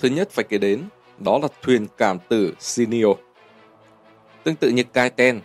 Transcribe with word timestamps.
Thứ 0.00 0.08
nhất 0.08 0.30
phải 0.30 0.44
kể 0.44 0.58
đến 0.58 0.84
đó 1.18 1.38
là 1.42 1.48
thuyền 1.62 1.86
cảm 1.98 2.18
tử 2.28 2.54
Sinio. 2.58 3.08
Tương 4.44 4.56
tự 4.56 4.68
như 4.68 4.82
Kaiten, 4.82 5.40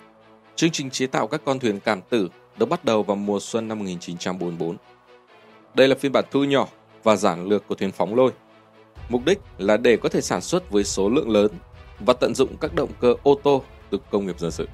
chương 0.55 0.71
trình 0.71 0.89
chế 0.89 1.07
tạo 1.07 1.27
các 1.27 1.41
con 1.45 1.59
thuyền 1.59 1.79
cảm 1.79 2.01
tử 2.09 2.29
được 2.57 2.65
bắt 2.65 2.85
đầu 2.85 3.03
vào 3.03 3.15
mùa 3.15 3.39
xuân 3.39 3.67
năm 3.67 3.79
1944. 3.79 4.77
Đây 5.73 5.87
là 5.87 5.95
phiên 5.95 6.11
bản 6.11 6.25
thu 6.31 6.43
nhỏ 6.43 6.67
và 7.03 7.15
giản 7.15 7.45
lược 7.45 7.67
của 7.67 7.75
thuyền 7.75 7.91
phóng 7.91 8.15
lôi. 8.15 8.31
Mục 9.09 9.25
đích 9.25 9.39
là 9.57 9.77
để 9.77 9.97
có 9.97 10.09
thể 10.09 10.21
sản 10.21 10.41
xuất 10.41 10.71
với 10.71 10.83
số 10.83 11.09
lượng 11.09 11.29
lớn 11.29 11.51
và 11.99 12.13
tận 12.13 12.35
dụng 12.35 12.57
các 12.61 12.75
động 12.75 12.89
cơ 12.99 13.15
ô 13.23 13.39
tô 13.43 13.63
từ 13.89 13.99
công 14.11 14.25
nghiệp 14.25 14.39
dân 14.39 14.51
sự. 14.51 14.67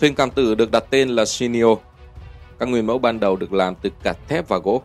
Thuyền 0.00 0.14
cảm 0.14 0.30
tử 0.30 0.54
được 0.54 0.70
đặt 0.70 0.84
tên 0.90 1.08
là 1.08 1.24
Sinio. 1.24 1.74
Các 2.58 2.68
nguyên 2.68 2.86
mẫu 2.86 2.98
ban 2.98 3.20
đầu 3.20 3.36
được 3.36 3.52
làm 3.52 3.74
từ 3.74 3.90
cả 4.02 4.14
thép 4.28 4.48
và 4.48 4.58
gỗ. 4.58 4.82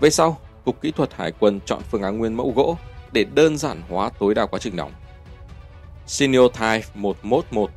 Về 0.00 0.10
sau, 0.10 0.40
Cục 0.64 0.80
Kỹ 0.80 0.90
thuật 0.90 1.14
Hải 1.14 1.32
quân 1.38 1.60
chọn 1.66 1.82
phương 1.90 2.02
án 2.02 2.18
nguyên 2.18 2.34
mẫu 2.34 2.52
gỗ 2.56 2.76
để 3.12 3.24
đơn 3.24 3.58
giản 3.58 3.82
hóa 3.88 4.10
tối 4.18 4.34
đa 4.34 4.46
quá 4.46 4.58
trình 4.58 4.76
đóng. 4.76 4.92
Siniotype 6.06 6.82
111 6.94 7.70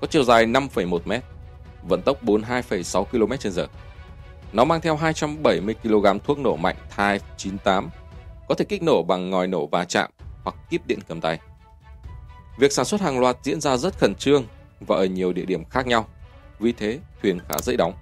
có 0.00 0.06
chiều 0.06 0.24
dài 0.24 0.46
5,1 0.46 0.98
m, 1.04 1.12
vận 1.88 2.02
tốc 2.02 2.24
42,6 2.24 3.04
km/h. 3.04 3.66
Nó 4.52 4.64
mang 4.64 4.80
theo 4.80 4.96
270 4.96 5.74
kg 5.82 6.06
thuốc 6.24 6.38
nổ 6.38 6.56
mạnh 6.56 6.76
Type 6.90 7.18
98, 7.36 7.90
có 8.48 8.54
thể 8.54 8.64
kích 8.64 8.82
nổ 8.82 9.02
bằng 9.02 9.30
ngòi 9.30 9.46
nổ 9.46 9.66
va 9.66 9.84
chạm 9.84 10.10
hoặc 10.44 10.56
kíp 10.70 10.86
điện 10.86 10.98
cầm 11.08 11.20
tay. 11.20 11.38
Việc 12.58 12.72
sản 12.72 12.84
xuất 12.84 13.00
hàng 13.00 13.20
loạt 13.20 13.36
diễn 13.42 13.60
ra 13.60 13.76
rất 13.76 13.98
khẩn 13.98 14.14
trương 14.14 14.44
và 14.80 14.96
ở 14.96 15.04
nhiều 15.04 15.32
địa 15.32 15.44
điểm 15.44 15.64
khác 15.64 15.86
nhau, 15.86 16.06
vì 16.58 16.72
thế 16.72 16.98
thuyền 17.22 17.38
khá 17.48 17.58
dễ 17.62 17.76
đóng. 17.76 17.92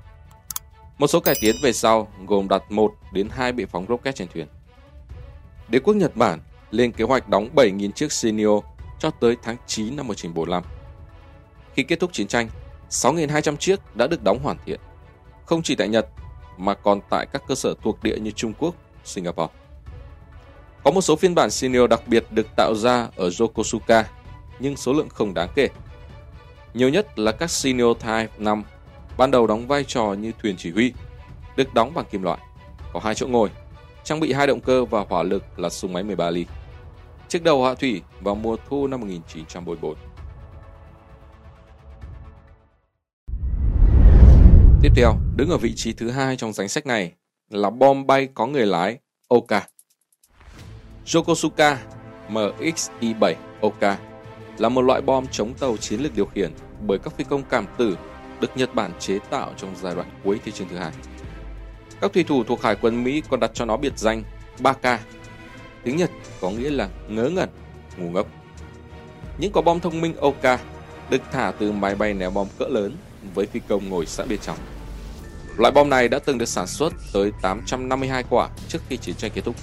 Một 0.99 1.07
số 1.07 1.21
cải 1.21 1.35
tiến 1.41 1.57
về 1.63 1.73
sau 1.73 2.09
gồm 2.27 2.49
đặt 2.49 2.63
1 2.71 2.95
đến 3.13 3.29
2 3.33 3.53
bệ 3.53 3.67
phóng 3.67 3.87
rocket 3.89 4.15
trên 4.15 4.29
thuyền. 4.29 4.47
Đế 5.69 5.79
quốc 5.79 5.95
Nhật 5.95 6.17
Bản 6.17 6.41
lên 6.71 6.93
kế 6.93 7.05
hoạch 7.05 7.29
đóng 7.29 7.49
7.000 7.55 7.91
chiếc 7.91 8.13
Shinio 8.13 8.61
cho 8.99 9.11
tới 9.11 9.37
tháng 9.43 9.57
9 9.67 9.97
năm 9.97 10.07
1945. 10.07 10.63
Khi 11.75 11.83
kết 11.83 12.01
thúc 12.01 12.13
chiến 12.13 12.27
tranh, 12.27 12.49
6.200 12.91 13.57
chiếc 13.57 13.81
đã 13.95 14.07
được 14.07 14.25
đóng 14.25 14.39
hoàn 14.43 14.57
thiện, 14.67 14.81
không 15.47 15.63
chỉ 15.63 15.75
tại 15.75 15.89
Nhật 15.89 16.07
mà 16.57 16.75
còn 16.75 17.01
tại 17.11 17.27
các 17.33 17.43
cơ 17.49 17.55
sở 17.55 17.75
thuộc 17.83 18.03
địa 18.03 18.19
như 18.19 18.31
Trung 18.31 18.53
Quốc, 18.59 18.75
Singapore. 19.05 19.53
Có 20.85 20.91
một 20.91 21.01
số 21.01 21.17
phiên 21.17 21.35
bản 21.35 21.51
Shinio 21.51 21.87
đặc 21.87 22.09
biệt 22.09 22.25
được 22.31 22.47
tạo 22.57 22.75
ra 22.75 23.09
ở 23.17 23.31
Yokosuka, 23.41 24.09
nhưng 24.59 24.77
số 24.77 24.93
lượng 24.93 25.09
không 25.09 25.35
đáng 25.35 25.49
kể. 25.55 25.69
Nhiều 26.75 26.89
nhất 26.89 27.19
là 27.19 27.33
các 27.33 27.51
Shinio 27.51 27.95
Type 27.95 28.29
5 28.39 28.63
ban 29.19 29.31
đầu 29.31 29.47
đóng 29.47 29.67
vai 29.67 29.85
trò 29.85 30.13
như 30.13 30.33
thuyền 30.43 30.57
chỉ 30.59 30.71
huy, 30.71 30.93
được 31.57 31.75
đóng 31.75 31.95
bằng 31.95 32.05
kim 32.11 32.23
loại, 32.23 32.39
có 32.93 33.01
hai 33.01 33.15
chỗ 33.15 33.27
ngồi, 33.27 33.51
trang 34.05 34.21
bị 34.21 34.33
hai 34.33 34.47
động 34.47 34.61
cơ 34.61 34.85
và 34.85 35.05
hỏa 35.09 35.23
lực 35.23 35.59
là 35.59 35.69
súng 35.69 35.93
máy 35.93 36.03
13 36.03 36.31
ly. 36.31 36.47
Chiếc 37.29 37.43
đầu 37.43 37.65
hạ 37.65 37.75
thủy 37.75 38.03
vào 38.21 38.35
mùa 38.35 38.57
thu 38.69 38.87
năm 38.87 39.01
1944. 39.01 39.95
Tiếp 44.83 44.93
theo, 44.97 45.15
đứng 45.37 45.51
ở 45.51 45.57
vị 45.57 45.73
trí 45.77 45.93
thứ 45.93 46.11
hai 46.11 46.37
trong 46.37 46.53
danh 46.53 46.69
sách 46.69 46.87
này 46.87 47.13
là 47.51 47.71
bom 47.71 48.07
bay 48.07 48.29
có 48.35 48.47
người 48.47 48.67
lái 48.67 48.99
Oka. 49.29 49.67
Yokosuka 51.15 51.79
MXI-7 52.29 53.35
Oka 53.61 53.99
là 54.59 54.69
một 54.69 54.83
loại 54.83 55.01
bom 55.01 55.27
chống 55.27 55.55
tàu 55.55 55.77
chiến 55.77 56.01
lược 56.01 56.15
điều 56.17 56.27
khiển 56.27 56.53
bởi 56.87 56.99
các 56.99 57.13
phi 57.17 57.25
công 57.25 57.43
cảm 57.43 57.67
tử 57.79 57.97
được 58.41 58.57
Nhật 58.57 58.75
Bản 58.75 58.93
chế 58.99 59.19
tạo 59.31 59.53
trong 59.57 59.75
giai 59.77 59.95
đoạn 59.95 60.11
cuối 60.25 60.41
Thế 60.45 60.53
chiến 60.53 60.69
thứ 60.71 60.77
hai. 60.77 60.93
Các 62.01 62.13
thủy 62.13 62.25
thủ 62.25 62.45
thuộc 62.45 62.63
Hải 62.63 62.77
quân 62.77 63.05
Mỹ 63.05 63.23
còn 63.31 63.41
đặt 63.41 63.51
cho 63.55 63.65
nó 63.65 63.77
biệt 63.77 63.99
danh 63.99 64.23
Baka. 64.61 65.01
Tiếng 65.85 65.97
Nhật 65.97 66.11
có 66.41 66.51
nghĩa 66.51 66.71
là 66.71 66.89
ngớ 67.09 67.29
ngẩn, 67.29 67.49
ngu 67.97 68.11
ngốc. 68.11 68.27
Những 69.39 69.53
quả 69.53 69.63
bom 69.63 69.81
thông 69.81 70.01
minh 70.01 70.15
Oka 70.17 70.59
được 71.11 71.23
thả 71.33 71.53
từ 71.59 71.73
máy 71.73 71.95
bay 71.95 72.15
ném 72.15 72.35
bom 72.35 72.47
cỡ 72.59 72.67
lớn 72.69 72.97
với 73.35 73.47
phi 73.47 73.61
công 73.69 73.89
ngồi 73.89 74.07
sẵn 74.07 74.29
bên 74.29 74.39
trong. 74.43 74.57
Loại 75.57 75.73
bom 75.73 75.91
này 75.91 76.09
đã 76.09 76.19
từng 76.19 76.39
được 76.39 76.49
sản 76.49 76.67
xuất 76.67 76.93
tới 77.13 77.33
852 77.43 78.25
quả 78.31 78.49
trước 78.69 78.79
khi 78.89 78.97
chiến 78.97 79.15
tranh 79.15 79.31
kết 79.35 79.45
thúc. 79.45 79.55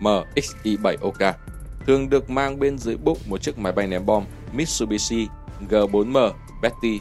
MXI-7 0.00 0.96
Oka 1.00 1.34
thường 1.86 2.10
được 2.10 2.30
mang 2.30 2.58
bên 2.58 2.78
dưới 2.78 2.96
bụng 2.96 3.18
một 3.26 3.42
chiếc 3.42 3.58
máy 3.58 3.72
bay 3.72 3.86
ném 3.86 4.06
bom 4.06 4.24
Mitsubishi 4.52 5.28
G4M 5.70 6.32
Betty 6.62 7.00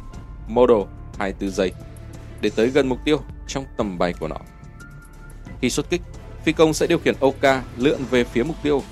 Model 0.53 0.81
24 1.17 1.51
giây 1.51 1.71
để 2.41 2.49
tới 2.55 2.69
gần 2.69 2.89
mục 2.89 2.99
tiêu 3.05 3.19
trong 3.47 3.65
tầm 3.77 3.97
bay 3.97 4.13
của 4.19 4.27
nó. 4.27 4.37
Khi 5.61 5.69
xuất 5.69 5.89
kích, 5.89 6.01
phi 6.43 6.51
công 6.51 6.73
sẽ 6.73 6.87
điều 6.87 6.99
khiển 6.99 7.15
OK 7.19 7.63
lượn 7.77 7.99
về 8.09 8.23
phía 8.23 8.43
mục 8.43 8.55
tiêu. 8.63 8.83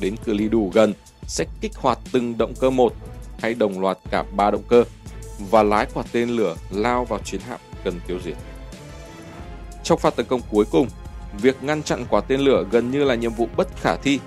Đến 0.00 0.16
cự 0.24 0.32
ly 0.32 0.48
đủ 0.48 0.70
gần 0.74 0.94
sẽ 1.26 1.44
kích 1.60 1.76
hoạt 1.76 1.98
từng 2.12 2.38
động 2.38 2.54
cơ 2.60 2.70
một 2.70 2.94
hay 3.38 3.54
đồng 3.54 3.80
loạt 3.80 3.98
cả 4.10 4.24
ba 4.36 4.50
động 4.50 4.62
cơ 4.68 4.84
và 5.50 5.62
lái 5.62 5.86
quả 5.94 6.04
tên 6.12 6.28
lửa 6.28 6.56
lao 6.70 7.04
vào 7.04 7.18
chiến 7.18 7.40
hạm 7.48 7.60
cần 7.84 8.00
tiêu 8.06 8.18
diệt. 8.24 8.36
Trong 9.84 9.98
pha 9.98 10.10
tấn 10.10 10.26
công 10.26 10.40
cuối 10.50 10.64
cùng, 10.70 10.88
việc 11.40 11.62
ngăn 11.62 11.82
chặn 11.82 12.04
quả 12.10 12.20
tên 12.20 12.40
lửa 12.40 12.64
gần 12.70 12.90
như 12.90 13.04
là 13.04 13.14
nhiệm 13.14 13.32
vụ 13.32 13.48
bất 13.56 13.68
khả 13.80 13.96
thi 13.96 14.20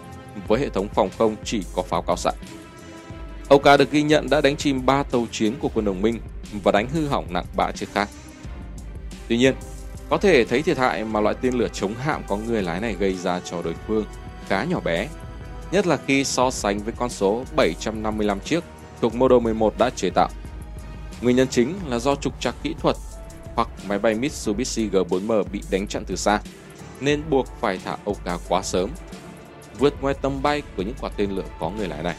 với 0.48 0.60
hệ 0.60 0.70
thống 0.70 0.88
phòng 0.88 1.10
không 1.18 1.36
chỉ 1.44 1.64
có 1.76 1.82
pháo 1.82 2.02
cao 2.02 2.18
xạ. 2.18 2.32
Oka 3.50 3.78
được 3.78 3.92
ghi 3.92 4.04
nhận 4.04 4.30
đã 4.30 4.42
đánh 4.42 4.58
chìm 4.58 4.86
3 4.86 5.04
tàu 5.04 5.26
chiến 5.32 5.54
của 5.60 5.70
quân 5.74 5.86
đồng 5.86 6.02
minh 6.02 6.20
và 6.64 6.72
đánh 6.72 6.88
hư 6.90 7.08
hỏng 7.08 7.34
nặng 7.34 7.46
ba 7.56 7.72
chiếc 7.72 7.90
khác. 7.94 8.10
Tuy 9.28 9.38
nhiên, 9.38 9.56
có 10.10 10.18
thể 10.18 10.46
thấy 10.46 10.62
thiệt 10.62 10.78
hại 10.78 11.04
mà 11.04 11.20
loại 11.20 11.36
tên 11.42 11.54
lửa 11.54 11.68
chống 11.74 11.94
hạm 11.96 12.22
có 12.28 12.38
người 12.38 12.64
lái 12.64 12.82
này 12.82 12.94
gây 12.94 13.16
ra 13.16 13.40
cho 13.40 13.62
đối 13.62 13.74
phương 13.88 14.06
khá 14.48 14.64
nhỏ 14.64 14.80
bé, 14.80 15.08
nhất 15.72 15.88
là 15.88 15.98
khi 16.08 16.24
so 16.24 16.52
sánh 16.52 16.80
với 16.80 16.94
con 16.98 17.10
số 17.10 17.44
755 17.56 18.40
chiếc 18.40 18.64
thuộc 19.02 19.16
Model 19.16 19.40
11 19.40 19.74
đã 19.78 19.90
chế 19.90 20.10
tạo. 20.10 20.30
Nguyên 21.22 21.36
nhân 21.36 21.48
chính 21.48 21.80
là 21.88 22.00
do 22.00 22.16
trục 22.16 22.40
trặc 22.40 22.56
kỹ 22.64 22.76
thuật 22.80 22.96
hoặc 23.56 23.70
máy 23.88 24.00
bay 24.00 24.16
Mitsubishi 24.16 24.90
G4M 24.90 25.44
bị 25.52 25.62
đánh 25.72 25.88
chặn 25.88 26.04
từ 26.06 26.16
xa, 26.16 26.40
nên 27.00 27.22
buộc 27.30 27.48
phải 27.62 27.80
thả 27.86 27.98
Oka 28.06 28.38
quá 28.50 28.62
sớm, 28.64 28.90
vượt 29.80 29.94
ngoài 30.02 30.16
tầm 30.22 30.42
bay 30.42 30.62
của 30.78 30.84
những 30.84 30.96
quả 31.02 31.10
tên 31.18 31.32
lửa 31.32 31.44
có 31.60 31.70
người 31.70 31.88
lái 31.88 32.04
này. 32.04 32.16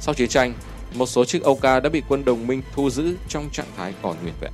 Sau 0.00 0.14
chiến 0.14 0.28
tranh, 0.28 0.54
một 0.94 1.06
số 1.06 1.24
chiếc 1.24 1.42
Oka 1.44 1.80
đã 1.80 1.88
bị 1.88 2.02
quân 2.08 2.24
đồng 2.24 2.46
minh 2.46 2.62
thu 2.74 2.90
giữ 2.90 3.16
trong 3.28 3.50
trạng 3.52 3.66
thái 3.76 3.94
còn 4.02 4.16
nguyên 4.22 4.34
vẹn. 4.40 4.52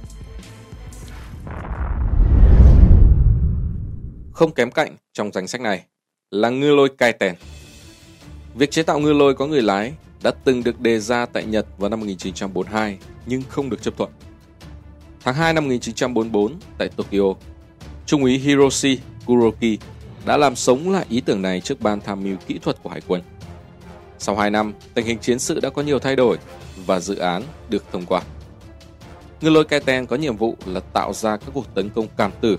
Không 4.32 4.52
kém 4.54 4.70
cạnh 4.70 4.96
trong 5.12 5.32
danh 5.32 5.48
sách 5.48 5.60
này 5.60 5.84
là 6.30 6.50
ngư 6.50 6.74
lôi 6.74 6.88
Kaiten. 6.98 7.34
Việc 8.54 8.70
chế 8.70 8.82
tạo 8.82 8.98
ngư 8.98 9.12
lôi 9.12 9.34
có 9.34 9.46
người 9.46 9.62
lái 9.62 9.92
đã 10.22 10.30
từng 10.44 10.64
được 10.64 10.80
đề 10.80 11.00
ra 11.00 11.26
tại 11.26 11.44
Nhật 11.44 11.66
vào 11.78 11.90
năm 11.90 12.00
1942 12.00 12.98
nhưng 13.26 13.42
không 13.48 13.70
được 13.70 13.82
chấp 13.82 13.96
thuận. 13.96 14.10
Tháng 15.20 15.34
2 15.34 15.52
năm 15.52 15.64
1944 15.64 16.54
tại 16.78 16.88
Tokyo, 16.88 17.34
Trung 18.06 18.22
úy 18.22 18.38
Hiroshi 18.38 18.98
Kuroki 19.26 19.78
đã 20.26 20.36
làm 20.36 20.56
sống 20.56 20.90
lại 20.90 21.06
ý 21.08 21.20
tưởng 21.20 21.42
này 21.42 21.60
trước 21.60 21.80
ban 21.80 22.00
tham 22.00 22.24
mưu 22.24 22.36
kỹ 22.46 22.58
thuật 22.62 22.82
của 22.82 22.90
Hải 22.90 23.00
quân. 23.08 23.22
Sau 24.18 24.36
2 24.36 24.50
năm, 24.50 24.72
tình 24.94 25.06
hình 25.06 25.18
chiến 25.18 25.38
sự 25.38 25.60
đã 25.60 25.70
có 25.70 25.82
nhiều 25.82 25.98
thay 25.98 26.16
đổi 26.16 26.38
và 26.86 27.00
dự 27.00 27.16
án 27.16 27.42
được 27.68 27.84
thông 27.92 28.06
qua. 28.06 28.22
Ngư 29.40 29.50
lôi 29.50 29.64
Kaiten 29.64 30.06
có 30.06 30.16
nhiệm 30.16 30.36
vụ 30.36 30.56
là 30.66 30.80
tạo 30.80 31.12
ra 31.12 31.36
các 31.36 31.50
cuộc 31.54 31.74
tấn 31.74 31.90
công 31.90 32.06
cảm 32.16 32.30
tử. 32.40 32.56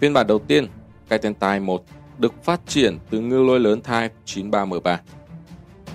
Phiên 0.00 0.12
bản 0.12 0.26
đầu 0.26 0.38
tiên, 0.38 0.66
Kaiten 1.08 1.34
Tai 1.34 1.60
1, 1.60 1.84
được 2.18 2.44
phát 2.44 2.60
triển 2.66 2.98
từ 3.10 3.20
ngư 3.20 3.42
lôi 3.42 3.60
lớn 3.60 3.80
Type 3.80 4.08
93M3. 4.26 4.96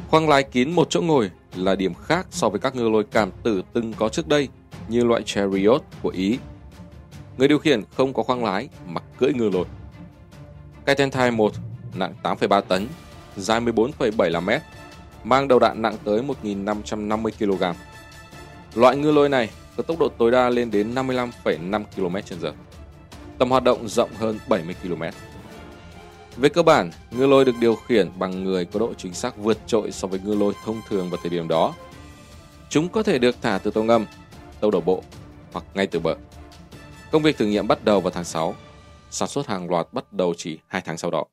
Khoang 0.09 0.29
lái 0.29 0.43
kín 0.43 0.71
một 0.71 0.87
chỗ 0.89 1.01
ngồi 1.01 1.31
là 1.55 1.75
điểm 1.75 1.93
khác 1.93 2.27
so 2.31 2.49
với 2.49 2.59
các 2.59 2.75
ngư 2.75 2.89
lôi 2.89 3.03
cảm 3.03 3.31
tử 3.43 3.61
từng 3.73 3.93
có 3.93 4.09
trước 4.09 4.27
đây 4.27 4.47
như 4.87 5.03
loại 5.03 5.21
Chariot 5.25 5.81
của 6.01 6.09
Ý. 6.09 6.37
Người 7.37 7.47
điều 7.47 7.59
khiển 7.59 7.81
không 7.95 8.13
có 8.13 8.23
khoang 8.23 8.43
lái 8.43 8.69
mà 8.87 9.01
cưỡi 9.17 9.33
ngư 9.33 9.49
lôi. 9.49 9.65
Kaiten 10.85 11.11
Tai 11.11 11.31
1 11.31 11.53
nặng 11.95 12.13
8,3 12.23 12.61
tấn 12.61 12.87
dài 13.37 13.61
14,75 13.61 14.41
m, 14.41 14.49
mang 15.23 15.47
đầu 15.47 15.59
đạn 15.59 15.81
nặng 15.81 15.95
tới 16.03 16.21
1.550 16.43 17.31
kg. 17.39 17.63
Loại 18.75 18.97
ngư 18.97 19.11
lôi 19.11 19.29
này 19.29 19.49
có 19.77 19.83
tốc 19.83 19.99
độ 19.99 20.09
tối 20.17 20.31
đa 20.31 20.49
lên 20.49 20.71
đến 20.71 20.95
55,5 20.95 21.83
km/h. 21.95 22.51
Tầm 23.37 23.49
hoạt 23.49 23.63
động 23.63 23.87
rộng 23.87 24.09
hơn 24.17 24.39
70 24.47 24.75
km. 24.83 25.03
Về 26.37 26.49
cơ 26.49 26.63
bản, 26.63 26.91
ngư 27.11 27.25
lôi 27.25 27.45
được 27.45 27.55
điều 27.59 27.75
khiển 27.75 28.11
bằng 28.19 28.43
người 28.43 28.65
có 28.65 28.79
độ 28.79 28.93
chính 28.97 29.13
xác 29.13 29.37
vượt 29.37 29.57
trội 29.67 29.91
so 29.91 30.07
với 30.07 30.19
ngư 30.23 30.35
lôi 30.35 30.53
thông 30.65 30.81
thường 30.89 31.09
vào 31.09 31.19
thời 31.23 31.29
điểm 31.29 31.47
đó. 31.47 31.73
Chúng 32.69 32.89
có 32.89 33.03
thể 33.03 33.19
được 33.19 33.35
thả 33.41 33.57
từ 33.57 33.71
tàu 33.71 33.83
ngầm, 33.83 34.05
tàu 34.61 34.71
đổ 34.71 34.81
bộ 34.81 35.03
hoặc 35.51 35.65
ngay 35.73 35.87
từ 35.87 35.99
bờ. 35.99 36.15
Công 37.11 37.23
việc 37.23 37.37
thử 37.37 37.45
nghiệm 37.45 37.67
bắt 37.67 37.85
đầu 37.85 38.01
vào 38.01 38.11
tháng 38.11 38.23
6, 38.23 38.55
sản 39.11 39.29
xuất 39.29 39.47
hàng 39.47 39.69
loạt 39.69 39.87
bắt 39.91 40.13
đầu 40.13 40.33
chỉ 40.37 40.59
2 40.67 40.81
tháng 40.85 40.97
sau 40.97 41.11
đó. 41.11 41.25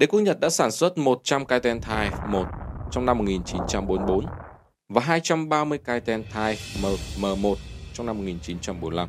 Đế 0.00 0.06
quốc 0.06 0.20
Nhật 0.20 0.40
đã 0.40 0.50
sản 0.50 0.70
xuất 0.70 0.98
100 0.98 1.44
Kaiten 1.44 1.80
Type 1.80 2.10
1 2.28 2.44
trong 2.90 3.06
năm 3.06 3.18
1944 3.18 4.26
và 4.88 5.00
230 5.00 5.78
Kaiten 5.78 6.22
Type 6.22 6.56
M1 7.20 7.54
trong 7.94 8.06
năm 8.06 8.16
1945. 8.16 9.08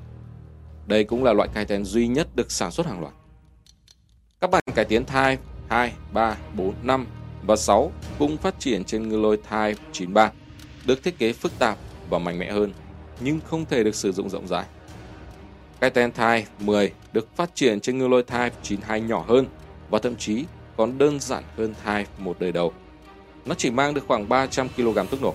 Đây 0.87 1.03
cũng 1.03 1.23
là 1.23 1.33
loại 1.33 1.49
Kaiten 1.53 1.85
duy 1.85 2.07
nhất 2.07 2.27
được 2.35 2.51
sản 2.51 2.71
xuất 2.71 2.87
hàng 2.87 3.01
loạt. 3.01 3.13
Các 4.41 4.49
bản 4.49 4.63
cải 4.75 4.85
tiến 4.85 5.05
Type 5.05 5.37
2, 5.69 5.93
3, 6.13 6.37
4, 6.55 6.73
5 6.83 7.07
và 7.47 7.55
6 7.55 7.91
cũng 8.19 8.37
phát 8.37 8.59
triển 8.59 8.83
trên 8.83 9.09
ngư 9.09 9.17
lôi 9.17 9.37
Type 9.37 9.75
93, 9.91 10.31
được 10.85 11.03
thiết 11.03 11.17
kế 11.17 11.33
phức 11.33 11.59
tạp 11.59 11.77
và 12.09 12.19
mạnh 12.19 12.39
mẽ 12.39 12.51
hơn, 12.51 12.73
nhưng 13.19 13.39
không 13.45 13.65
thể 13.65 13.83
được 13.83 13.95
sử 13.95 14.11
dụng 14.11 14.29
rộng 14.29 14.47
rãi. 14.47 14.65
Kaiten 15.79 16.11
Type 16.11 16.45
10 16.59 16.91
được 17.13 17.35
phát 17.35 17.55
triển 17.55 17.79
trên 17.79 17.97
ngư 17.97 18.07
lôi 18.07 18.23
Type 18.23 18.51
92 18.63 19.01
nhỏ 19.01 19.25
hơn 19.27 19.45
và 19.89 19.99
thậm 19.99 20.15
chí 20.15 20.45
còn 20.81 20.97
đơn 20.97 21.19
giản 21.19 21.43
hơn 21.57 21.73
hai 21.83 22.05
một 22.17 22.39
đời 22.39 22.51
đầu. 22.51 22.73
Nó 23.45 23.55
chỉ 23.55 23.69
mang 23.69 23.93
được 23.93 24.01
khoảng 24.07 24.29
300 24.29 24.69
kg 24.69 24.95
thuốc 25.11 25.21
nổ. 25.21 25.33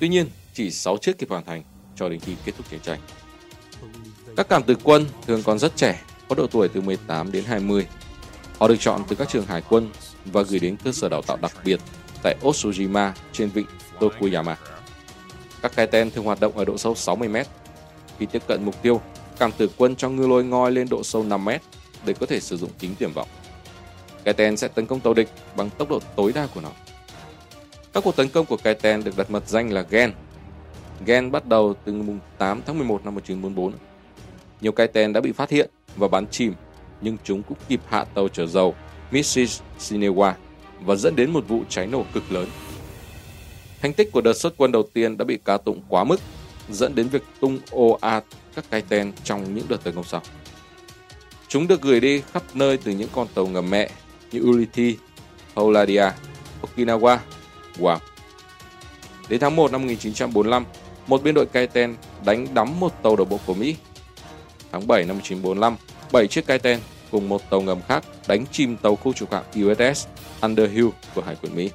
Tuy 0.00 0.08
nhiên, 0.08 0.26
chỉ 0.54 0.70
6 0.70 0.96
chiếc 0.96 1.18
kịp 1.18 1.30
hoàn 1.30 1.44
thành 1.44 1.62
cho 1.96 2.08
đến 2.08 2.20
khi 2.20 2.34
kết 2.44 2.52
thúc 2.56 2.70
chiến 2.70 2.80
tranh. 2.80 3.00
Các 4.36 4.48
cảm 4.48 4.62
tử 4.62 4.76
quân 4.82 5.06
thường 5.26 5.42
còn 5.42 5.58
rất 5.58 5.76
trẻ, 5.76 6.02
có 6.28 6.34
độ 6.34 6.46
tuổi 6.46 6.68
từ 6.68 6.80
18 6.80 7.32
đến 7.32 7.44
20. 7.44 7.86
Họ 8.58 8.68
được 8.68 8.76
chọn 8.80 9.02
từ 9.08 9.16
các 9.16 9.28
trường 9.28 9.46
hải 9.46 9.62
quân 9.68 9.90
và 10.24 10.42
gửi 10.42 10.58
đến 10.58 10.76
cơ 10.84 10.92
sở 10.92 11.08
đào 11.08 11.22
tạo 11.22 11.36
đặc 11.36 11.52
biệt 11.64 11.80
tại 12.22 12.36
Otsujima 12.42 13.10
trên 13.32 13.48
vịnh 13.48 13.66
Tokuyama. 14.00 14.56
Các 15.62 15.72
cái 15.76 15.86
tên 15.86 16.10
thường 16.10 16.24
hoạt 16.24 16.40
động 16.40 16.58
ở 16.58 16.64
độ 16.64 16.78
sâu 16.78 16.94
60 16.94 17.28
m. 17.28 17.36
Khi 18.18 18.26
tiếp 18.26 18.42
cận 18.48 18.64
mục 18.64 18.82
tiêu, 18.82 19.00
cảm 19.38 19.52
tử 19.52 19.70
quân 19.76 19.96
cho 19.96 20.08
ngư 20.08 20.26
lôi 20.26 20.44
ngoi 20.44 20.72
lên 20.72 20.88
độ 20.88 21.02
sâu 21.02 21.24
5 21.24 21.44
m 21.44 21.48
để 22.06 22.14
có 22.20 22.26
thể 22.26 22.40
sử 22.40 22.56
dụng 22.56 22.70
kính 22.78 22.94
tiềm 22.94 23.12
vọng. 23.12 23.28
Cái 24.24 24.34
tên 24.34 24.56
sẽ 24.56 24.68
tấn 24.68 24.86
công 24.86 25.00
tàu 25.00 25.14
địch 25.14 25.28
bằng 25.56 25.70
tốc 25.70 25.90
độ 25.90 26.00
tối 26.16 26.32
đa 26.32 26.46
của 26.54 26.60
nó. 26.60 26.70
Các 27.92 28.04
cuộc 28.04 28.16
tấn 28.16 28.28
công 28.28 28.46
của 28.46 28.56
Kaiten 28.56 29.04
được 29.04 29.16
đặt 29.16 29.30
mật 29.30 29.48
danh 29.48 29.72
là 29.72 29.84
Gen. 29.90 30.12
Gen 31.06 31.30
bắt 31.30 31.46
đầu 31.46 31.74
từ 31.84 31.92
ngày 31.92 32.16
8 32.38 32.62
tháng 32.66 32.78
11 32.78 33.04
năm 33.04 33.14
1944. 33.14 33.72
Nhiều 34.60 34.72
Kaiten 34.72 35.12
đã 35.12 35.20
bị 35.20 35.32
phát 35.32 35.50
hiện 35.50 35.70
và 35.96 36.08
bắn 36.08 36.26
chìm, 36.26 36.54
nhưng 37.00 37.16
chúng 37.24 37.42
cũng 37.42 37.58
kịp 37.68 37.80
hạ 37.88 38.04
tàu 38.04 38.28
chở 38.28 38.46
dầu 38.46 38.74
Mrs. 39.10 39.60
Sinewa 39.78 40.32
và 40.80 40.94
dẫn 40.94 41.16
đến 41.16 41.30
một 41.30 41.48
vụ 41.48 41.62
cháy 41.68 41.86
nổ 41.86 42.04
cực 42.12 42.32
lớn. 42.32 42.48
Thành 43.82 43.92
tích 43.92 44.12
của 44.12 44.20
đợt 44.20 44.32
xuất 44.32 44.54
quân 44.56 44.72
đầu 44.72 44.82
tiên 44.94 45.18
đã 45.18 45.24
bị 45.24 45.38
ca 45.44 45.56
tụng 45.56 45.82
quá 45.88 46.04
mức, 46.04 46.20
dẫn 46.70 46.94
đến 46.94 47.08
việc 47.08 47.22
tung 47.40 47.58
ồ 47.70 47.98
ạt 48.00 48.24
các 48.54 48.64
Kaiten 48.70 49.12
trong 49.24 49.54
những 49.54 49.66
đợt 49.68 49.84
tấn 49.84 49.94
công 49.94 50.04
sau. 50.04 50.22
Chúng 51.48 51.68
được 51.68 51.82
gửi 51.82 52.00
đi 52.00 52.22
khắp 52.32 52.42
nơi 52.54 52.76
từ 52.76 52.92
những 52.92 53.08
con 53.12 53.26
tàu 53.34 53.46
ngầm 53.46 53.70
mẹ 53.70 53.90
như 54.34 54.50
Ulithi, 54.50 54.96
Hauladia, 55.56 56.10
Okinawa 56.62 57.18
Guam. 57.78 58.00
Đến 59.28 59.40
tháng 59.40 59.56
1 59.56 59.72
năm 59.72 59.80
1945, 59.80 60.64
một 61.06 61.22
biên 61.22 61.34
đội 61.34 61.46
Kaiten 61.46 61.94
đánh 62.24 62.46
đắm 62.54 62.80
một 62.80 63.02
tàu 63.02 63.16
đổ 63.16 63.24
bộ 63.24 63.40
của 63.46 63.54
Mỹ. 63.54 63.76
Tháng 64.72 64.86
7 64.86 65.04
năm 65.04 65.16
1945, 65.16 65.76
7 66.12 66.26
chiếc 66.26 66.46
Kaiten 66.46 66.80
cùng 67.10 67.28
một 67.28 67.50
tàu 67.50 67.60
ngầm 67.60 67.80
khác 67.88 68.04
đánh 68.28 68.44
chìm 68.52 68.76
tàu 68.76 68.96
khu 68.96 69.12
trục 69.12 69.32
hạm 69.32 69.44
USS 69.60 70.06
Underhill 70.42 70.88
của 71.14 71.22
Hải 71.22 71.36
quân 71.42 71.56
Mỹ. 71.56 71.70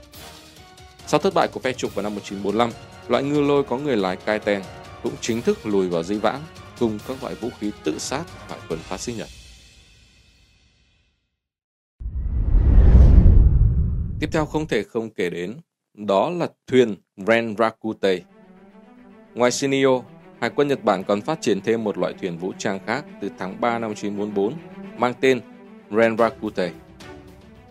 Sau 1.08 1.20
thất 1.20 1.34
bại 1.34 1.48
của 1.48 1.60
phe 1.60 1.74
trục 1.74 1.96
vào 1.96 2.04
năm 2.04 2.16
1945, 2.16 2.72
loại 3.08 3.24
ngư 3.24 3.42
lôi 3.42 3.64
có 3.64 3.78
người 3.78 3.98
lái 3.98 4.16
Kaiten 4.16 4.62
cũng 5.04 5.14
chính 5.22 5.42
thức 5.42 5.66
lùi 5.66 5.88
vào 5.88 6.04
dĩ 6.04 6.16
vãng 6.16 6.44
cùng 6.80 7.00
các 7.08 7.24
loại 7.24 7.36
vũ 7.36 7.50
khí 7.60 7.72
tự 7.84 8.00
sát 8.00 8.24
hải 8.48 8.60
quân 8.70 8.80
phát 8.80 9.00
xít 9.00 9.14
Nhật. 9.14 9.28
Tiếp 14.19 14.30
theo 14.31 14.45
không 14.45 14.68
thể 14.68 14.83
không 14.83 15.10
kể 15.10 15.30
đến 15.30 15.56
đó 15.94 16.30
là 16.30 16.48
thuyền 16.68 16.95
Renrakute. 17.18 18.19
Ngoài 19.33 19.51
Shinio, 19.51 20.01
Hải 20.39 20.50
quân 20.50 20.68
Nhật 20.68 20.83
Bản 20.83 21.04
còn 21.04 21.21
phát 21.21 21.42
triển 21.42 21.62
thêm 21.62 21.83
một 21.83 21.98
loại 21.98 22.13
thuyền 22.21 22.38
vũ 22.38 22.54
trang 22.57 22.80
khác 22.86 23.06
từ 23.21 23.30
tháng 23.39 23.62
3 23.62 23.80
năm 23.80 23.89
1944 23.89 24.54
mang 24.98 25.13
tên 25.21 25.42
Renrakute. 25.92 26.71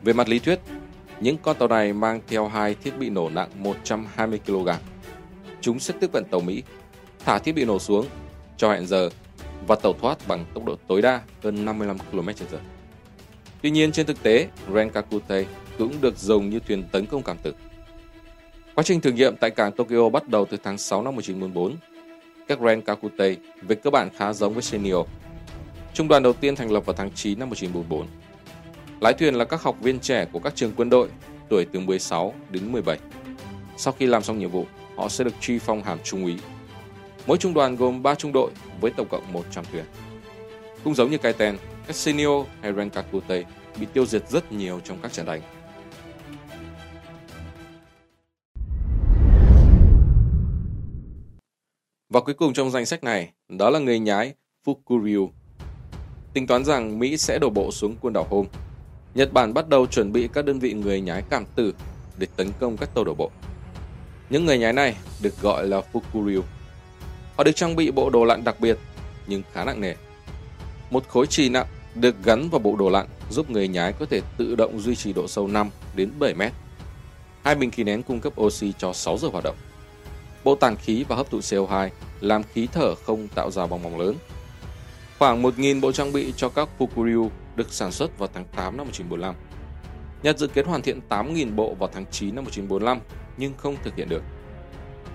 Về 0.03 0.13
mặt 0.13 0.29
lý 0.29 0.39
thuyết, 0.39 0.61
những 1.21 1.37
con 1.43 1.57
tàu 1.59 1.69
này 1.69 1.93
mang 1.93 2.21
theo 2.29 2.49
hai 2.49 2.75
thiết 2.75 2.99
bị 2.99 3.11
nổ 3.11 3.31
nặng 3.31 3.49
120 3.57 4.41
kg. 4.47 4.69
Chúng 5.61 5.81
sẽ 5.81 5.95
tiếp 6.01 6.13
cận 6.13 6.25
tàu 6.25 6.41
Mỹ, 6.41 6.63
thả 7.25 7.39
thiết 7.39 7.53
bị 7.53 7.65
nổ 7.65 7.79
xuống, 7.79 8.07
cho 8.57 8.73
hẹn 8.73 8.87
giờ 8.87 9.11
và 9.67 9.77
tàu 9.77 9.93
thoát 9.93 10.29
bằng 10.29 10.45
tốc 10.55 10.65
độ 10.65 10.77
tối 10.87 11.03
đa 11.03 11.21
hơn 11.43 11.65
55 11.65 11.97
km/h. 12.13 12.57
Tuy 13.63 13.71
nhiên 13.71 13.93
trên 13.93 14.07
thực 14.07 14.23
tế, 14.23 14.49
Renkakute 14.75 15.45
cũng 15.79 16.01
được 16.01 16.19
dùng 16.19 16.51
như 16.51 16.61
thuyền 16.61 16.83
tấn 16.93 17.07
công 17.07 17.23
cảm 17.23 17.37
tử. 17.43 17.55
Quá 18.75 18.85
trình 18.85 19.01
thử 19.01 19.13
nghiệm 19.13 19.37
tại 19.37 19.51
cảng 19.51 19.73
Tokyo 19.73 20.09
bắt 20.09 20.29
đầu 20.29 20.45
từ 20.45 20.57
tháng 20.63 20.79
6 20.79 21.03
năm 21.03 21.15
1944. 21.15 21.77
Các 22.49 22.59
Ren 22.61 22.81
Kakute 22.81 23.35
về 23.63 23.77
cơ 23.77 23.91
bản 23.91 24.09
khá 24.17 24.33
giống 24.33 24.53
với 24.53 24.63
Senio. 24.63 25.05
Trung 25.95 26.09
đoàn 26.09 26.23
đầu 26.23 26.33
tiên 26.33 26.57
thành 26.57 26.71
lập 26.71 26.87
vào 26.87 26.97
tháng 26.97 27.11
9 27.11 27.39
năm 27.39 27.49
1944. 27.51 28.07
Lái 29.01 29.13
thuyền 29.13 29.35
là 29.35 29.45
các 29.45 29.63
học 29.63 29.77
viên 29.81 30.01
trẻ 30.01 30.27
của 30.33 30.39
các 30.39 30.57
trường 30.57 30.73
quân 30.77 30.91
đội, 30.91 31.09
tuổi 31.49 31.67
từ 31.73 31.81
16 31.81 32.35
đến 32.51 32.73
17. 32.73 32.99
Sau 33.77 33.95
khi 33.99 34.07
làm 34.07 34.23
xong 34.23 34.39
nhiệm 34.39 34.51
vụ, 34.51 34.67
họ 34.97 35.09
sẽ 35.09 35.25
được 35.25 35.35
truy 35.41 35.59
phong 35.59 35.83
hàm 35.83 35.99
trung 36.05 36.25
úy. 36.25 36.37
Mỗi 37.27 37.39
trung 37.39 37.55
đoàn 37.55 37.77
gồm 37.77 38.03
3 38.03 38.15
trung 38.15 38.33
đội 38.33 38.51
với 38.81 38.91
tổng 38.91 39.09
cộng 39.11 39.33
100 39.33 39.65
thuyền. 39.73 39.85
Cũng 40.85 40.95
giống 40.95 41.11
như 41.11 41.19
Kaiten, 41.19 41.57
các 41.87 41.97
Senio 41.97 42.45
hay 42.63 42.73
Renkakute 42.73 43.45
bị 43.81 43.87
tiêu 43.93 44.07
diệt 44.07 44.31
rất 44.31 44.53
nhiều 44.53 44.81
trong 44.85 44.99
các 45.03 45.13
trận 45.13 45.27
đánh. 45.27 45.41
Và 52.19 52.25
cuối 52.25 52.35
cùng 52.35 52.53
trong 52.53 52.71
danh 52.71 52.87
sách 52.87 53.05
này, 53.05 53.31
đó 53.49 53.71
là 53.71 53.79
người 53.79 53.99
nhái 53.99 54.35
Fukuryu. 54.67 55.29
Tính 56.33 56.47
toán 56.47 56.65
rằng 56.65 56.99
Mỹ 56.99 57.17
sẽ 57.17 57.39
đổ 57.39 57.51
bộ 57.51 57.71
xuống 57.73 57.97
quần 58.01 58.13
đảo 58.13 58.27
Hôm. 58.31 58.47
Nhật 59.15 59.33
Bản 59.33 59.55
bắt 59.55 59.69
đầu 59.69 59.87
chuẩn 59.87 60.13
bị 60.13 60.29
các 60.33 60.45
đơn 60.45 60.59
vị 60.59 60.73
người 60.73 61.01
nhái 61.01 61.23
cảm 61.31 61.45
tử 61.55 61.75
để 62.19 62.27
tấn 62.37 62.49
công 62.61 62.77
các 62.77 62.95
tàu 62.95 63.05
đổ 63.05 63.15
bộ. 63.15 63.31
Những 64.31 64.47
người 64.47 64.59
nhái 64.59 64.73
này 64.73 64.97
được 65.23 65.41
gọi 65.41 65.67
là 65.67 65.83
Fukuryu. 65.93 66.43
Họ 67.37 67.45
được 67.45 67.57
trang 67.57 67.77
bị 67.77 67.91
bộ 67.91 68.11
đồ 68.11 68.25
lặn 68.25 68.45
đặc 68.45 68.61
biệt 68.61 68.79
nhưng 69.27 69.43
khá 69.53 69.65
nặng 69.65 69.81
nề. 69.81 69.95
Một 70.91 71.09
khối 71.09 71.27
trì 71.27 71.49
nặng 71.49 71.67
được 71.95 72.25
gắn 72.25 72.49
vào 72.51 72.59
bộ 72.59 72.77
đồ 72.77 72.89
lặn 72.89 73.07
giúp 73.31 73.51
người 73.51 73.69
nhái 73.69 73.93
có 73.93 74.07
thể 74.07 74.21
tự 74.37 74.55
động 74.55 74.81
duy 74.81 74.97
trì 74.97 75.13
độ 75.13 75.29
sâu 75.29 75.49
5 75.49 75.71
đến 75.97 76.11
7 76.19 76.35
mét. 76.35 76.53
Hai 77.43 77.55
bình 77.55 77.71
khí 77.71 77.85
nén 77.85 78.03
cung 78.03 78.21
cấp 78.21 78.41
oxy 78.41 78.73
cho 78.79 78.93
6 78.93 79.19
giờ 79.19 79.29
hoạt 79.29 79.45
động. 79.45 79.57
Bộ 80.45 80.55
tàng 80.55 80.77
khí 80.77 81.05
và 81.09 81.17
hấp 81.17 81.31
thụ 81.31 81.39
CO2 81.39 81.89
làm 82.21 82.43
khí 82.43 82.69
thở 82.73 82.95
không 82.95 83.29
tạo 83.29 83.51
ra 83.51 83.67
bong 83.67 83.83
bóng 83.83 84.01
lớn. 84.01 84.17
Khoảng 85.19 85.43
1.000 85.43 85.81
bộ 85.81 85.93
trang 85.93 86.13
bị 86.13 86.33
cho 86.37 86.49
các 86.49 86.69
Fukuryu 86.79 87.29
được 87.57 87.73
sản 87.73 87.93
xuất 87.93 88.19
vào 88.19 88.29
tháng 88.35 88.45
8 88.57 88.77
năm 88.77 88.87
1945. 88.87 89.35
Nhật 90.23 90.39
dự 90.39 90.47
kiến 90.47 90.67
hoàn 90.67 90.83
thiện 90.83 91.01
8.000 91.09 91.55
bộ 91.55 91.75
vào 91.75 91.91
tháng 91.93 92.05
9 92.11 92.35
năm 92.35 92.45
1945 92.45 93.01
nhưng 93.37 93.53
không 93.57 93.77
thực 93.85 93.97
hiện 93.97 94.09
được. 94.09 94.23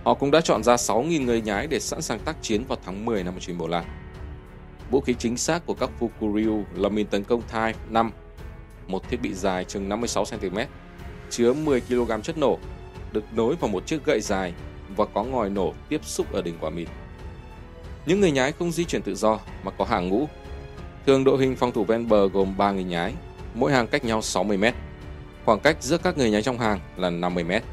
Họ 0.03 0.13
cũng 0.13 0.31
đã 0.31 0.41
chọn 0.41 0.63
ra 0.63 0.75
6.000 0.75 1.25
người 1.25 1.41
nhái 1.41 1.67
để 1.67 1.79
sẵn 1.79 2.01
sàng 2.01 2.19
tác 2.19 2.35
chiến 2.41 2.63
vào 2.67 2.77
tháng 2.85 3.05
10 3.05 3.23
năm 3.23 3.33
1945. 3.33 3.83
Vũ 4.91 5.01
khí 5.01 5.15
chính 5.19 5.37
xác 5.37 5.65
của 5.65 5.73
các 5.73 5.89
Fukuryu 5.99 6.63
là 6.75 6.89
mìn 6.89 7.07
tấn 7.07 7.23
công 7.23 7.41
Type 7.41 7.73
5, 7.89 8.11
một 8.87 9.09
thiết 9.09 9.21
bị 9.21 9.33
dài 9.33 9.63
chừng 9.63 9.89
56cm, 9.89 10.65
chứa 11.29 11.53
10 11.53 11.81
kg 11.81 12.21
chất 12.23 12.37
nổ, 12.37 12.57
được 13.11 13.23
nối 13.35 13.55
vào 13.55 13.69
một 13.69 13.87
chiếc 13.87 14.05
gậy 14.05 14.19
dài 14.21 14.53
và 14.95 15.05
có 15.05 15.23
ngòi 15.23 15.49
nổ 15.49 15.73
tiếp 15.89 16.05
xúc 16.05 16.33
ở 16.33 16.41
đỉnh 16.41 16.55
quả 16.61 16.69
mìn. 16.69 16.87
Những 18.05 18.21
người 18.21 18.31
nhái 18.31 18.51
không 18.51 18.71
di 18.71 18.85
chuyển 18.85 19.01
tự 19.01 19.15
do 19.15 19.39
mà 19.63 19.71
có 19.71 19.85
hàng 19.85 20.09
ngũ. 20.09 20.27
Thường 21.05 21.23
đội 21.23 21.37
hình 21.37 21.55
phòng 21.55 21.71
thủ 21.71 21.83
ven 21.83 22.07
bờ 22.07 22.27
gồm 22.27 22.57
3 22.57 22.71
người 22.71 22.83
nhái, 22.83 23.13
mỗi 23.53 23.71
hàng 23.71 23.87
cách 23.87 24.05
nhau 24.05 24.21
60 24.21 24.57
mét, 24.57 24.73
Khoảng 25.45 25.59
cách 25.59 25.77
giữa 25.79 25.97
các 25.97 26.17
người 26.17 26.31
nhái 26.31 26.41
trong 26.41 26.59
hàng 26.59 26.79
là 26.97 27.09
50 27.09 27.43
mét. 27.43 27.63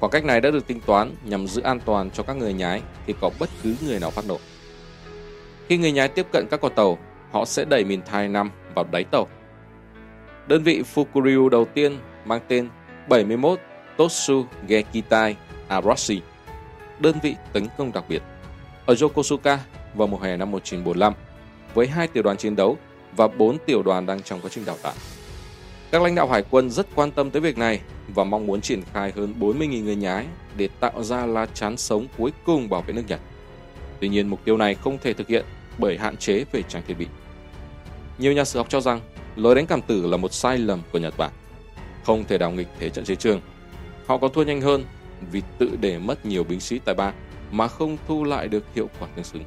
Khoảng 0.00 0.12
cách 0.12 0.24
này 0.24 0.40
đã 0.40 0.50
được 0.50 0.66
tính 0.66 0.80
toán 0.86 1.14
nhằm 1.24 1.46
giữ 1.46 1.62
an 1.62 1.80
toàn 1.84 2.10
cho 2.10 2.22
các 2.22 2.36
người 2.36 2.52
nhái 2.52 2.82
khi 3.06 3.14
có 3.20 3.30
bất 3.38 3.50
cứ 3.62 3.76
người 3.86 4.00
nào 4.00 4.10
phát 4.10 4.24
nổ. 4.28 4.38
Khi 5.68 5.78
người 5.78 5.92
nhái 5.92 6.08
tiếp 6.08 6.26
cận 6.32 6.46
các 6.50 6.60
con 6.60 6.74
tàu, 6.74 6.98
họ 7.32 7.44
sẽ 7.44 7.64
đẩy 7.64 7.84
mìn 7.84 8.02
thai 8.02 8.28
5 8.28 8.50
vào 8.74 8.84
đáy 8.92 9.04
tàu. 9.04 9.28
Đơn 10.46 10.62
vị 10.62 10.82
Fukuryu 10.94 11.48
đầu 11.48 11.64
tiên 11.64 11.98
mang 12.24 12.40
tên 12.48 12.68
71 13.08 13.60
Totsu 13.96 14.44
Gekitai 14.68 15.36
Arashi 15.68 16.20
đơn 17.00 17.16
vị 17.22 17.36
tấn 17.52 17.66
công 17.78 17.92
đặc 17.92 18.04
biệt, 18.08 18.22
ở 18.86 18.94
Yokosuka 19.00 19.58
vào 19.94 20.08
mùa 20.08 20.18
hè 20.18 20.36
năm 20.36 20.50
1945 20.50 21.14
với 21.74 21.86
hai 21.86 22.06
tiểu 22.06 22.22
đoàn 22.22 22.36
chiến 22.36 22.56
đấu 22.56 22.76
và 23.16 23.28
bốn 23.28 23.58
tiểu 23.66 23.82
đoàn 23.82 24.06
đang 24.06 24.22
trong 24.22 24.40
quá 24.40 24.50
trình 24.54 24.64
đào 24.64 24.76
tạo. 24.82 24.92
Các 25.90 26.02
lãnh 26.02 26.14
đạo 26.14 26.28
hải 26.28 26.42
quân 26.50 26.70
rất 26.70 26.86
quan 26.94 27.10
tâm 27.10 27.30
tới 27.30 27.42
việc 27.42 27.58
này 27.58 27.80
và 28.14 28.24
mong 28.24 28.46
muốn 28.46 28.60
triển 28.60 28.82
khai 28.92 29.12
hơn 29.16 29.34
40.000 29.40 29.84
người 29.84 29.96
nhái 29.96 30.26
để 30.56 30.68
tạo 30.80 31.02
ra 31.02 31.26
lá 31.26 31.46
chắn 31.54 31.76
sống 31.76 32.06
cuối 32.18 32.32
cùng 32.44 32.68
bảo 32.68 32.82
vệ 32.82 32.92
nước 32.92 33.02
Nhật. 33.08 33.20
Tuy 34.00 34.08
nhiên 34.08 34.28
mục 34.28 34.44
tiêu 34.44 34.56
này 34.56 34.74
không 34.74 34.98
thể 34.98 35.12
thực 35.12 35.28
hiện 35.28 35.44
bởi 35.78 35.98
hạn 35.98 36.16
chế 36.16 36.44
về 36.52 36.62
trang 36.68 36.82
thiết 36.86 36.94
bị. 36.98 37.06
Nhiều 38.18 38.32
nhà 38.32 38.44
sử 38.44 38.58
học 38.58 38.66
cho 38.70 38.80
rằng 38.80 39.00
lối 39.36 39.54
đánh 39.54 39.66
cảm 39.66 39.82
tử 39.82 40.06
là 40.06 40.16
một 40.16 40.32
sai 40.32 40.58
lầm 40.58 40.82
của 40.92 40.98
Nhật 40.98 41.14
Bản. 41.16 41.30
Không 42.04 42.24
thể 42.24 42.38
đảo 42.38 42.50
nghịch 42.50 42.68
thế 42.78 42.90
trận 42.90 43.04
chiến 43.04 43.16
trường. 43.16 43.40
Họ 44.06 44.18
có 44.18 44.28
thua 44.28 44.42
nhanh 44.42 44.60
hơn 44.60 44.84
vì 45.32 45.42
tự 45.58 45.76
để 45.80 45.98
mất 45.98 46.26
nhiều 46.26 46.44
binh 46.44 46.60
sĩ 46.60 46.80
tại 46.84 46.94
ba 46.94 47.12
mà 47.50 47.68
không 47.68 47.96
thu 48.08 48.24
lại 48.24 48.48
được 48.48 48.64
hiệu 48.74 48.88
quả 49.00 49.08
tương 49.16 49.24
xứng. 49.24 49.44